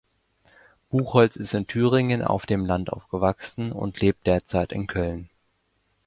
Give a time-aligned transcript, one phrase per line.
[0.89, 5.29] Buchholz ist in Thüringen auf dem Land aufgewachsen und lebt derzeit in Köln.